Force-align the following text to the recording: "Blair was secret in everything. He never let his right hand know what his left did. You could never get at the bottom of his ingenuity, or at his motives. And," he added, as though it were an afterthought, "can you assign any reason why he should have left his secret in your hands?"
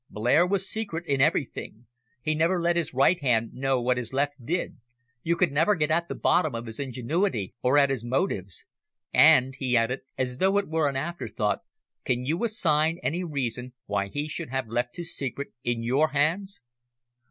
"Blair 0.09 0.47
was 0.47 0.67
secret 0.67 1.05
in 1.05 1.21
everything. 1.21 1.85
He 2.23 2.33
never 2.33 2.59
let 2.59 2.75
his 2.75 2.91
right 2.91 3.19
hand 3.21 3.53
know 3.53 3.79
what 3.79 3.97
his 3.97 4.11
left 4.11 4.43
did. 4.43 4.77
You 5.21 5.35
could 5.35 5.51
never 5.51 5.75
get 5.75 5.91
at 5.91 6.07
the 6.07 6.15
bottom 6.15 6.55
of 6.55 6.65
his 6.65 6.79
ingenuity, 6.79 7.53
or 7.61 7.77
at 7.77 7.91
his 7.91 8.03
motives. 8.03 8.65
And," 9.13 9.53
he 9.59 9.77
added, 9.77 10.01
as 10.17 10.39
though 10.39 10.57
it 10.57 10.67
were 10.67 10.89
an 10.89 10.95
afterthought, 10.95 11.59
"can 12.03 12.25
you 12.25 12.43
assign 12.43 12.97
any 13.03 13.23
reason 13.23 13.73
why 13.85 14.07
he 14.07 14.27
should 14.27 14.49
have 14.49 14.67
left 14.67 14.97
his 14.97 15.15
secret 15.15 15.49
in 15.63 15.83
your 15.83 16.07
hands?" 16.07 16.61